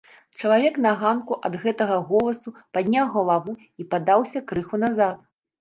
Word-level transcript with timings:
Чалавек 0.43 0.79
на 0.85 0.93
ганку 1.01 1.37
ад 1.49 1.57
гэтага 1.65 1.99
голасу 2.11 2.55
падняў 2.79 3.13
галаву 3.19 3.57
і 3.85 3.89
падаўся 3.93 4.47
крыху 4.55 4.85
назад. 4.87 5.25